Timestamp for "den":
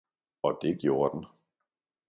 1.17-1.25